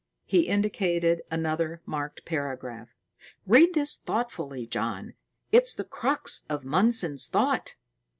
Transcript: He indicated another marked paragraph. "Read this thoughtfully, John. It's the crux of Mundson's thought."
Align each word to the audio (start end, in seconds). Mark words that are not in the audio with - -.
He 0.25 0.47
indicated 0.47 1.21
another 1.29 1.83
marked 1.85 2.25
paragraph. 2.25 2.89
"Read 3.45 3.75
this 3.75 3.97
thoughtfully, 3.99 4.65
John. 4.65 5.13
It's 5.51 5.75
the 5.75 5.83
crux 5.83 6.41
of 6.49 6.63
Mundson's 6.63 7.27
thought." 7.27 7.75